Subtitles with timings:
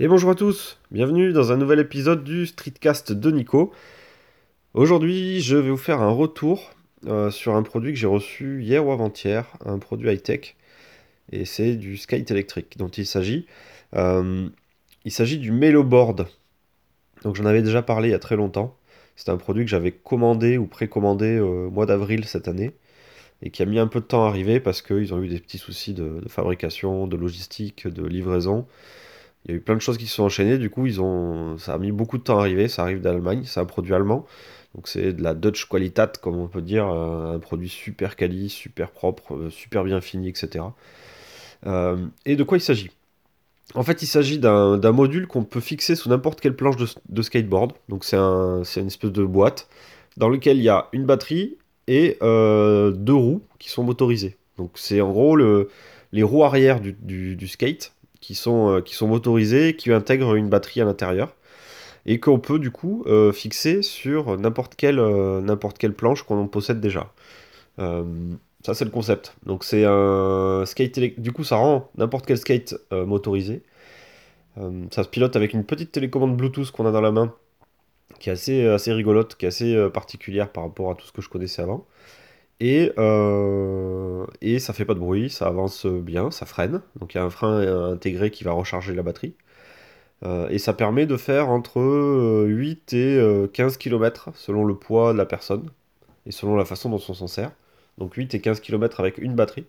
[0.00, 3.72] Et bonjour à tous, bienvenue dans un nouvel épisode du Streetcast de Nico.
[4.74, 6.72] Aujourd'hui, je vais vous faire un retour
[7.06, 10.56] euh, sur un produit que j'ai reçu hier ou avant-hier, un produit high-tech,
[11.30, 13.46] et c'est du skate électrique dont il s'agit.
[13.94, 14.48] Euh,
[15.04, 16.26] il s'agit du Melo Board.
[17.22, 18.76] Donc j'en avais déjà parlé il y a très longtemps.
[19.14, 22.72] C'est un produit que j'avais commandé ou précommandé au mois d'avril cette année
[23.42, 25.38] et qui a mis un peu de temps à arriver parce qu'ils ont eu des
[25.38, 28.66] petits soucis de, fabrication, de logistique, de livraison.
[29.44, 31.58] Il y a eu plein de choses qui se sont enchaînées, du coup ils ont,
[31.58, 34.24] ça a mis beaucoup de temps à arriver, ça arrive d'Allemagne, c'est un produit allemand,
[34.74, 38.48] donc c'est de la Dutch Qualitat comme on peut dire, euh, un produit super quali,
[38.48, 40.64] super propre, euh, super bien fini, etc.
[41.66, 42.90] Euh, et de quoi il s'agit?
[43.74, 47.72] En fait il s'agit d'un module qu'on peut fixer sous n'importe quelle planche de, skateboard,
[47.90, 49.68] donc c'est un, une espèce de boîte
[50.16, 54.36] dans lequel il y a une batterie et deux roues qui sont motorisées.
[54.58, 55.70] Donc c'est en gros le,
[56.12, 57.93] les roues arrière du skate
[58.24, 61.34] qui sont, euh, qui sont motorisés, qui intègrent une batterie à l'intérieur,
[62.06, 66.46] et qu'on peut du coup euh, fixer sur n'importe quelle, euh, n'importe quelle planche qu'on
[66.48, 67.12] possède déjà.
[67.78, 69.36] ça c'est le concept.
[69.44, 73.62] Donc c'est un skate Du coup ça rend n'importe quel skate motorisé.
[74.90, 77.34] ça se pilote avec une petite télécommande Bluetooth qu'on a dans la main,
[78.20, 81.20] qui est assez, assez rigolote, qui est assez particulière par rapport à tout ce que
[81.20, 81.86] je connaissais avant.
[82.64, 86.80] Et, euh, et ça fait pas de bruit, ça avance bien, ça freine.
[86.98, 87.60] Donc il y a un frein
[87.92, 89.34] intégré qui va recharger la batterie.
[90.24, 95.18] Euh, et ça permet de faire entre 8 et 15 km selon le poids de
[95.18, 95.68] la personne
[96.24, 97.52] et selon la façon dont on s'en sert.
[97.98, 99.66] Donc 8 et 15 km avec une batterie.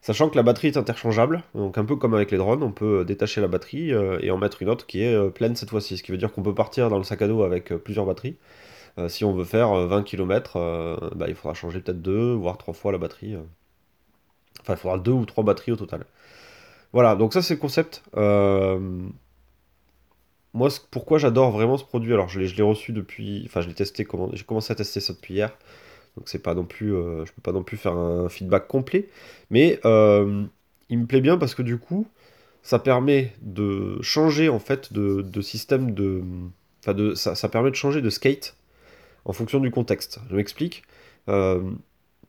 [0.00, 3.04] Sachant que la batterie est interchangeable, donc un peu comme avec les drones, on peut
[3.04, 5.96] détacher la batterie euh, et en mettre une autre qui est pleine cette fois-ci.
[5.96, 8.36] Ce qui veut dire qu'on peut partir dans le sac à dos avec plusieurs batteries.
[8.98, 12.32] Euh, si on veut faire 20 euh, km, euh, bah, il faudra changer peut-être deux,
[12.32, 13.36] voire trois fois la batterie.
[14.60, 16.04] Enfin, il faudra deux ou trois batteries au total.
[16.92, 18.02] Voilà, donc ça c'est le concept.
[20.52, 23.44] Moi, pourquoi j'adore vraiment ce produit Alors, je l'ai reçu depuis.
[23.46, 24.06] Enfin, je l'ai testé.
[24.32, 25.56] J'ai commencé à tester ça depuis hier.
[26.16, 26.88] Donc, c'est pas non plus.
[26.88, 29.08] je peux pas non plus faire un feedback complet.
[29.50, 32.08] Mais il me plaît bien parce que du coup,
[32.62, 36.22] ça permet de changer en fait de, système de.
[36.80, 38.56] Enfin, de, ça, ça, permet de changer de skate
[39.24, 40.20] en fonction du contexte.
[40.30, 40.82] Je m'explique.
[41.28, 41.60] Euh,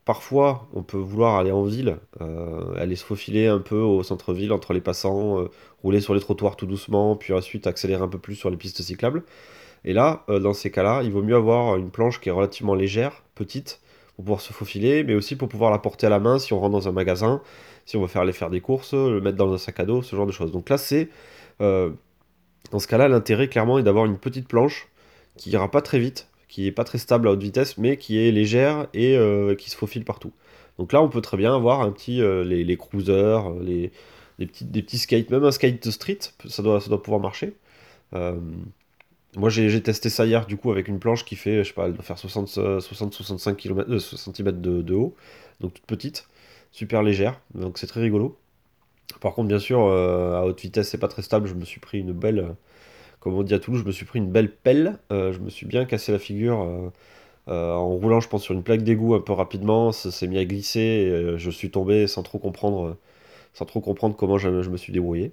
[0.05, 4.51] parfois, on peut vouloir aller en ville, euh, aller se faufiler un peu au centre-ville
[4.51, 5.49] entre les passants, euh,
[5.83, 8.81] rouler sur les trottoirs tout doucement, puis ensuite accélérer un peu plus sur les pistes
[8.81, 9.23] cyclables.
[9.83, 13.23] Et là, dans ces cas-là, il vaut mieux avoir une planche qui est relativement légère,
[13.33, 13.81] petite,
[14.15, 16.59] pour pouvoir se faufiler, mais aussi pour pouvoir la porter à la main si on
[16.59, 17.41] rentre dans un magasin,
[17.87, 20.03] si on veut faire aller faire des courses, le mettre dans un sac à dos,
[20.03, 20.51] ce genre de choses.
[20.51, 21.09] Donc là, c'est
[21.59, 24.87] dans ce cas-là, l'intérêt clairement est d'avoir une petite planche
[25.35, 28.19] qui ira pas très vite, qui est pas très stable à haute vitesse, mais qui
[28.19, 30.33] est légère et euh, qui se faufile partout.
[30.77, 33.63] Donc là, on peut très bien avoir un petit, euh, les, les, cruisers, euh,
[34.37, 37.53] les, petits, des petits skates, même un skate street, ça doit, pouvoir marcher.
[38.11, 41.85] moi, j'ai testé ça hier, du coup, avec une planche qui fait, je sais pas,
[41.85, 45.15] elle doit faire 60-65 km, cm de, de, haut,
[45.61, 46.27] donc toute petite,
[46.73, 48.37] super légère, donc c'est très rigolo.
[49.21, 51.99] Par contre, bien sûr, à haute vitesse, c'est pas très stable, je me suis pris
[51.99, 52.55] une belle
[53.21, 54.97] comme on dit à Toulouse, je me suis pris une belle pelle.
[55.11, 56.89] Euh, je me suis bien cassé la figure euh,
[57.49, 59.91] euh, en roulant, je pense, sur une plaque d'égout un peu rapidement.
[59.91, 62.97] Ça s'est mis à glisser et je suis tombé sans trop comprendre,
[64.17, 65.31] comment je, me suis débrouillé.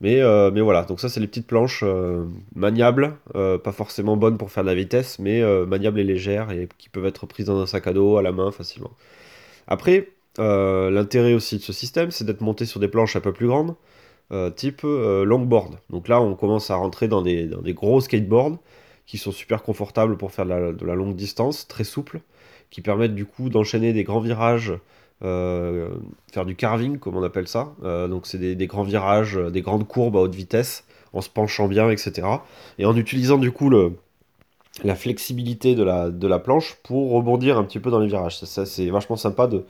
[0.00, 0.20] Mais,
[0.52, 1.82] mais voilà, donc ça c'est les petites planches
[2.54, 6.90] maniables, pas forcément bonnes pour faire de la vitesse, mais maniables et légères et qui
[6.90, 8.90] peuvent être prises dans un sac à dos, à la main facilement.
[9.68, 13.46] Après, l'intérêt aussi de ce système, c'est d'être monté sur des planches un peu plus
[13.46, 13.74] grandes.
[14.32, 15.78] Euh, type euh, longboard.
[15.88, 18.58] Donc là, on commence à rentrer dans des, gros skateboards
[19.06, 22.20] qui sont super confortables pour faire de la, longue distance, très souples,
[22.70, 24.74] qui permettent du coup d'enchaîner des grands virages,
[25.22, 25.90] euh,
[26.32, 27.72] faire du carving comme on appelle ça.
[27.82, 31.88] donc c'est des, grands virages, des grandes courbes à haute vitesse, en se penchant bien,
[31.88, 32.26] etc.
[32.80, 33.92] Et en utilisant du coup le,
[34.84, 38.38] la flexibilité de la, planche pour rebondir un petit peu dans les virages.
[38.38, 39.64] Ça, c'est vachement sympa de,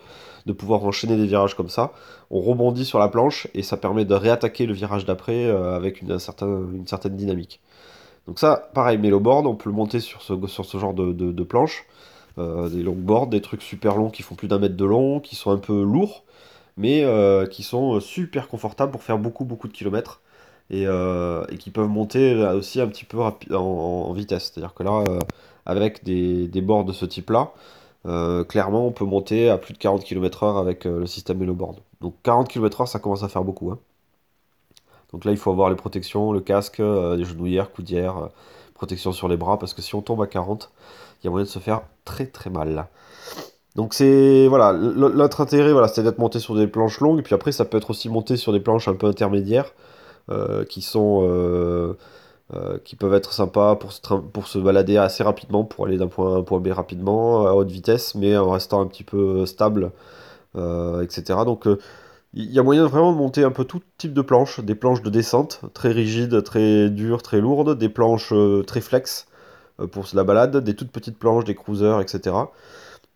[0.53, 1.93] pouvoir enchaîner des virages comme ça.
[2.31, 6.03] On rebondit sur la planche et ça permet de réattaquer le virage d'après euh, avec
[6.03, 7.61] une, certaine dynamique.
[8.27, 11.87] Donc ça, pareil, board, on peut le monter sur ce, genre de, de, planche.
[12.39, 15.37] Euh, des longboards, des trucs super longs qui font plus d'un mètre de long, qui
[15.37, 16.25] sont un peu lourds,
[16.77, 20.21] mais euh, qui sont super confortables pour faire beaucoup beaucoup de kilomètres.
[20.71, 24.51] Et, et qui peuvent monter aussi un petit peu en, vitesse.
[24.53, 25.05] C'est-à-dire que là,
[25.65, 27.53] avec des, des boards de ce type-là,
[28.07, 31.77] euh, clairement, on peut monter à plus de 40 km/h avec euh, le système Board.
[32.01, 33.71] Donc 40 km/h, ça commence à faire beaucoup.
[33.71, 33.79] Hein.
[35.13, 38.29] Donc là, il faut avoir les protections, le casque, euh, les genouillères, coudières,
[38.75, 40.71] protection sur les bras, parce que si on tombe à 40,
[41.21, 42.87] il y a moyen de se faire très très mal.
[43.75, 47.35] Donc c'est voilà, l'autre intérêt, voilà, c'est d'être monté sur des planches longues, et puis
[47.35, 49.73] après ça peut être aussi monté sur des planches un peu intermédiaires,
[50.69, 51.97] qui sont
[52.85, 56.33] qui peuvent être sympas pour se, pour se balader assez rapidement, pour aller d'un point
[56.33, 59.47] A à un point B rapidement, à haute vitesse, mais en restant un petit peu
[59.47, 59.93] stable,
[60.55, 61.41] etc.
[61.45, 61.67] Donc
[62.35, 65.03] il y a moyen vraiment de monter un peu tout type de planches, des planches
[65.03, 68.33] de descente, très rigides, très dures, très lourdes, des planches
[68.67, 69.27] très flex
[69.91, 72.37] pour la balade, des toutes petites planches, des cruisers, etc.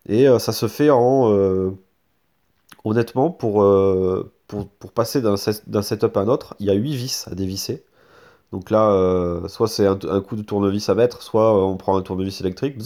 [0.07, 1.71] Et ça se fait en
[2.83, 7.27] honnêtement, pour, euh, pour, passer d'un setup à un autre, il y a 8 vis
[7.31, 7.85] à dévisser.
[8.51, 11.97] Donc là, euh, soit c'est un, coup de tournevis à mettre, soit euh, on prend
[11.97, 12.77] un tournevis électrique.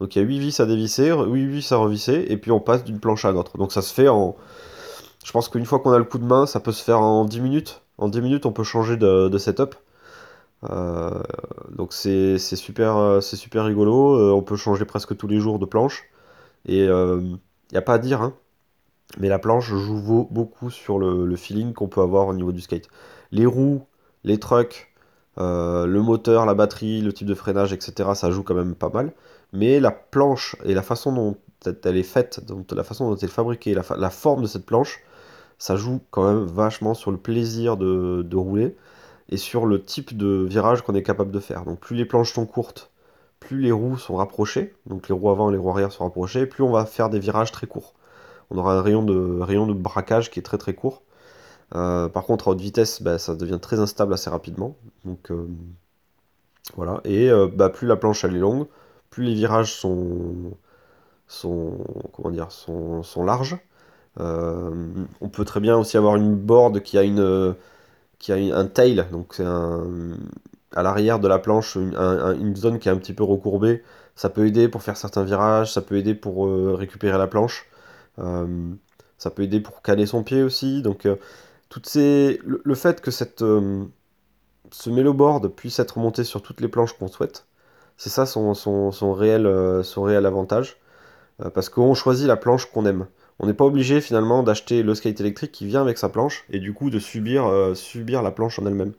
[0.00, 2.58] Donc il y a 8 vis à dévisser, 8 vis à revisser, et puis on
[2.60, 3.58] passe d'une planche à l'autre.
[3.58, 4.36] Donc ça se fait en...
[5.24, 7.24] Je pense qu'une fois qu'on a le coup de main, ça peut se faire en
[7.24, 7.82] 10 minutes.
[7.98, 9.76] En 10 minutes, on peut changer de, setup.
[11.70, 14.34] donc c'est super, super rigolo.
[14.36, 16.04] on peut changer presque tous les jours de planche.
[16.66, 17.38] Et il
[17.70, 18.34] n'y a pas à dire, hein.
[19.18, 22.88] Mais la planche joue beaucoup sur le, feeling qu'on peut avoir au niveau du skate.
[23.30, 23.82] Les roues,
[24.24, 24.90] les trucks,
[25.38, 28.88] euh, le moteur, la batterie, le type de freinage, etc., ça joue quand même pas
[28.88, 29.12] mal.
[29.52, 31.36] Mais la planche et la façon dont
[31.84, 32.40] elle est faite,
[32.74, 35.00] la façon dont elle est fabriquée, la, forme de cette planche,
[35.58, 38.76] ça joue quand même vachement sur le plaisir de, de rouler
[39.28, 41.64] et sur le type de virage qu'on est capable de faire.
[41.64, 42.90] Donc plus les planches sont courtes,
[43.40, 46.46] plus les roues sont rapprochées, donc les roues avant et les roues arrière sont rapprochées,
[46.46, 47.94] plus on va faire des virages très courts
[48.52, 51.02] on aura un rayon de, braquage qui est très très court.
[51.74, 54.76] Euh, par contre, à haute vitesse, bah, ça devient très instable assez rapidement.
[55.30, 55.46] Euh,
[56.76, 57.00] voilà.
[57.04, 58.66] Et euh, bah, plus la planche est longue,
[59.10, 60.52] plus les virages sont,
[63.16, 63.56] larges.
[64.18, 67.54] on peut très bien aussi avoir une board qui a, une,
[68.18, 69.40] qui a un tail, donc
[70.74, 73.82] à l'arrière de la planche une zone qui est un petit peu recourbée.
[74.14, 77.66] Ça peut aider pour faire certains virages, ça peut aider pour récupérer la planche.
[78.18, 78.74] Euh,
[79.18, 80.82] ça peut aider pour caler son pied aussi.
[80.82, 81.16] Donc, euh,
[81.68, 82.40] toutes ces...
[82.44, 83.84] le, fait que cette, euh,
[84.70, 87.46] ce board puisse être monté sur toutes les planches qu'on souhaite,
[87.96, 89.48] c'est ça son, son, réel,
[89.84, 90.78] son réel avantage.
[91.54, 93.06] parce qu'on choisit la planche qu'on aime.
[93.38, 96.58] On n'est pas obligé finalement d'acheter le skate électrique qui vient avec sa planche et
[96.58, 98.92] du coup de subir, subir la planche en elle-même.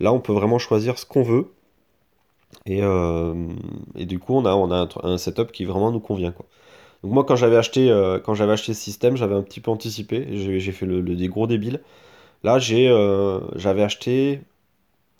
[0.00, 1.52] Là, on peut vraiment choisir ce qu'on veut.
[2.66, 2.80] Et,
[3.94, 6.32] et, du coup, on a, on a un, setup qui vraiment nous convient.
[6.32, 6.46] Quoi.
[7.06, 9.70] Donc moi quand j'avais acheté, euh, quand j'avais acheté ce système, j'avais un petit peu
[9.70, 11.80] anticipé, j'ai fait le, des gros débiles.
[12.42, 14.40] Là j'ai, euh, j'avais acheté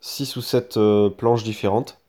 [0.00, 2.00] 6 ou 7 euh, planches différentes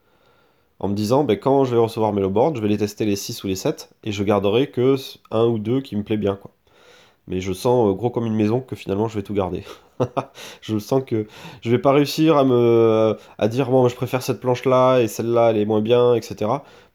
[0.79, 3.15] en me disant ben, quand je vais recevoir mes lowboards, je vais les tester les
[3.15, 4.95] 6 ou les 7 et je garderai que
[5.29, 6.39] un ou deux qui me plaît bien.
[7.27, 9.63] Mais je sens gros comme une maison que finalement je vais tout garder.
[10.61, 11.27] je sens que
[11.61, 15.07] je vais pas réussir à me à dire bon je préfère cette planche là et
[15.07, 16.47] celle-là elle est moins bien etc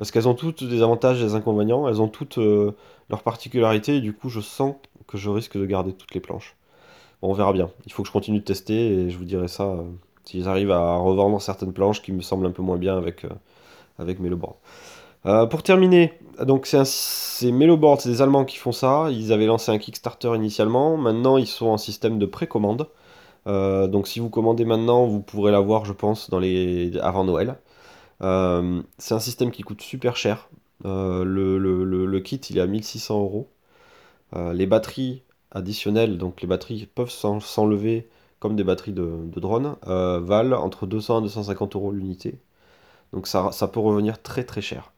[0.03, 1.89] parce qu'elles ont toutes des avantages et des inconvénients.
[1.89, 2.73] Elles ont toutes euh,
[3.09, 3.99] leurs particularités.
[3.99, 4.75] Et du coup je sens
[5.07, 6.57] que je risque de garder toutes les planches.
[7.21, 7.71] Bon, on verra bien.
[7.87, 9.85] Il faut que je continue de tester et je vous dirai ça euh,
[10.25, 13.29] si j'arrive à revendre certaines planches qui me semblent un peu moins bien avec euh,
[13.97, 14.29] avec mes
[15.25, 19.09] euh, pour terminer, donc c'est Meloboard, c'est des Allemands qui font ça.
[19.11, 20.97] Ils avaient lancé un Kickstarter initialement.
[20.97, 22.89] Maintenant, ils sont en système de précommande.
[23.47, 26.31] Euh, donc si vous commandez maintenant, vous pourrez l'avoir, je pense,
[27.01, 27.59] avant Noël.
[28.23, 30.49] Euh, c'est un système qui coûte super cher.
[30.85, 33.49] Le, kit, il est à 1600 euros.
[34.35, 35.23] les batteries
[35.53, 38.09] additionnelles, donc les batteries peuvent s'enlever
[38.41, 42.41] comme des batteries de, de drone, valent entre 200 et 250 euros l'unité.
[43.13, 44.92] Donc ça, ça peut revenir très très cher.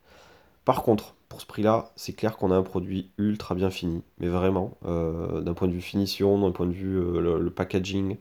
[0.65, 4.29] Par contre, pour ce prix-là, c'est clair qu'on a un produit ultra bien fini, mais
[4.29, 8.17] vraiment, euh, d'un point de vue finition, d'un point de vue euh, le, packaging,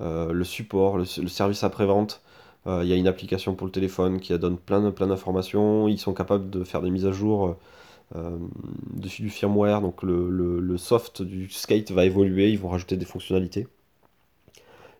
[0.00, 2.22] euh, le support, le, service après-vente.
[2.64, 5.88] Il y a une application pour le téléphone qui donne plein, plein d'informations.
[5.88, 7.56] Ils sont capables de faire des mises à jour
[8.92, 13.04] dessus du firmware, donc le, le, soft du skate va évoluer, ils vont rajouter des
[13.04, 13.66] fonctionnalités.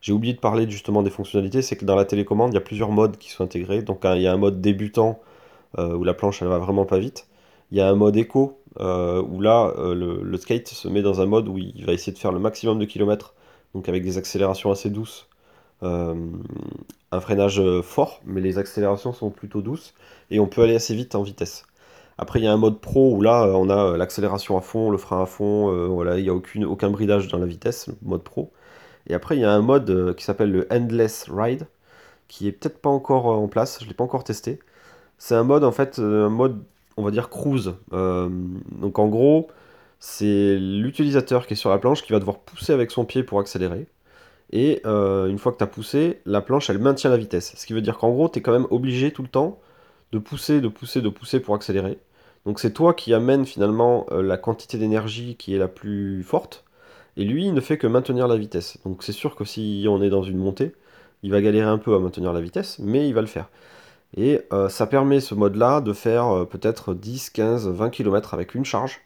[0.00, 2.62] J'ai oublié de parler justement des fonctionnalités, c'est que dans la télécommande, il y a
[2.62, 3.82] plusieurs modes qui sont intégrés.
[3.82, 5.20] Donc il y a un mode débutant
[5.78, 7.26] où la planche elle va vraiment pas vite.
[7.72, 11.20] Il y a un mode éco euh, où là euh, le, skate se met dans
[11.20, 13.34] un mode où il va essayer de faire le maximum de kilomètres,
[13.74, 15.28] donc avec des accélérations assez douces.
[15.82, 19.94] un freinage fort, mais les accélérations sont plutôt douces
[20.30, 21.64] et on peut aller assez vite en vitesse.
[22.18, 24.98] Après, il y a un mode pro où là, on a l'accélération à fond, le
[24.98, 28.52] frein à fond, voilà, il n'y a aucun bridage dans la vitesse, mode pro.
[29.08, 31.66] Et après, il y a un mode qui s'appelle le Endless Ride,
[32.28, 34.60] qui est peut-être pas encore en place, je ne l'ai pas encore testé,
[35.22, 36.64] c'est un mode, en fait, euh, un mode,
[36.96, 37.74] on va dire, cruise.
[37.92, 38.28] Euh,
[38.72, 39.46] donc en gros,
[40.00, 43.38] c'est l'utilisateur qui est sur la planche qui va devoir pousser avec son pied pour
[43.38, 43.86] accélérer.
[44.50, 47.54] Et euh, une fois que tu as poussé, la planche, elle maintient la vitesse.
[47.56, 49.60] Ce qui veut dire qu'en gros, tu es quand même obligé tout le temps
[50.10, 51.98] de pousser, de pousser, de pousser pour accélérer.
[52.44, 56.64] Donc c'est toi qui amène finalement la quantité d'énergie qui est la plus forte.
[57.16, 58.78] Et lui, il ne fait que maintenir la vitesse.
[58.84, 60.72] Donc c'est sûr que si on est dans une montée,
[61.22, 63.48] Il va galérer un peu à maintenir la vitesse, mais il va le faire.
[64.16, 68.54] Et euh, ça permet ce mode-là de faire euh, peut-être 10, 15, 20 km avec
[68.54, 69.00] une charge.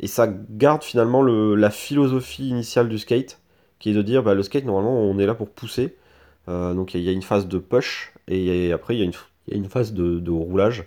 [0.00, 3.40] Et ça garde finalement la philosophie initiale du skate,
[3.78, 5.96] qui est de dire bah, le skate, normalement, on est là pour pousser.
[6.48, 9.68] Euh, donc il y, a une phase de push, et, après, il y, a une
[9.68, 10.84] phase de, roulage.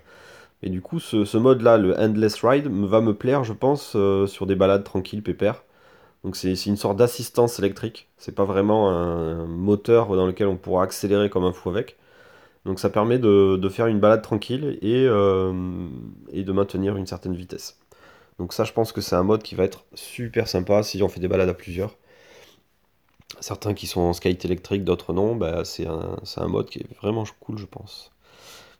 [0.61, 3.97] Et du coup, ce, mode-là, le Endless Ride, va me plaire, je pense,
[4.27, 5.63] sur des balades tranquilles, pépères.
[6.23, 8.09] Donc c'est une sorte d'assistance électrique.
[8.17, 11.97] C'est pas vraiment un, moteur dans lequel on pourra accélérer comme un fou avec.
[12.65, 15.87] Donc ça permet de, faire une balade tranquille et, euh,
[16.31, 17.79] et, de maintenir une certaine vitesse.
[18.37, 21.09] Donc ça je pense que c'est un mode qui va être super sympa si on
[21.09, 21.95] fait des balades à plusieurs.
[23.39, 27.23] Certains qui sont en skate électrique, d'autres non, bah, c'est un, mode qui est vraiment
[27.39, 28.11] cool je pense.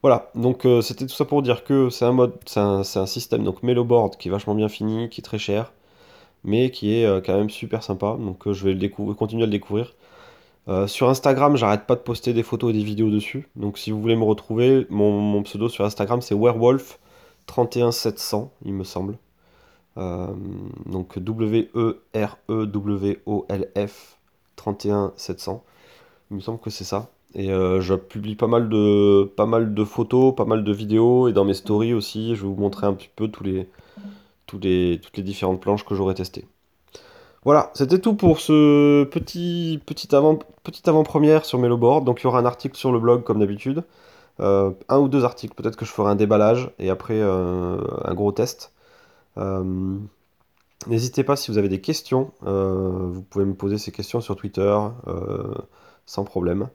[0.02, 3.06] Voilà, donc euh, c'était tout ça pour dire que c'est un mode, c'est un, un,
[3.06, 5.74] système donc Meloboard qui est vachement bien fini, qui est très cher,
[6.44, 8.18] mais qui est euh, quand même super sympa.
[8.20, 9.94] Donc je vais le découvrir, continuer à le découvrir.
[10.70, 13.50] Euh, sur Instagram, j'arrête pas de poster des photos et des vidéos dessus.
[13.56, 19.18] Donc si vous voulez me retrouver, mon, pseudo sur Instagram c'est werewolf31700, il me semble.
[19.98, 21.88] donc W-E-R-E-W-O-L-F
[24.56, 25.64] 31700.
[26.32, 27.10] Il me semble que c'est ça.
[27.36, 31.28] Et je publie pas mal, de, pas mal de photos, pas mal de vidéos.
[31.28, 33.68] Et dans mes stories aussi, je vais vous montrer un petit peu tous les,
[34.46, 36.46] toutes les différentes planches que j'aurais testées.
[37.46, 39.82] Voilà, c'était tout pour ce petit,
[40.12, 42.06] avant, petite avant-première sur Meloboard.
[42.06, 43.84] Donc il y aura un article sur le blog comme d'habitude.
[44.40, 48.14] Euh, un ou deux articles, peut-être que je ferai un déballage et après euh, un
[48.14, 48.74] gros test.
[49.38, 49.98] Euh,
[50.88, 54.78] n'hésitez pas si vous avez des questions, vous pouvez me poser ces questions sur Twitter
[56.06, 56.70] sans problème.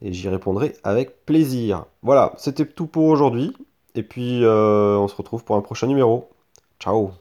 [0.00, 1.84] Et j'y répondrai avec plaisir.
[2.02, 3.56] Voilà, c'était tout pour aujourd'hui.
[3.94, 6.28] Et puis on se retrouve pour un prochain numéro.
[6.80, 7.12] Ciao